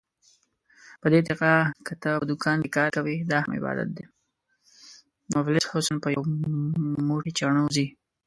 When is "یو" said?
6.15-6.23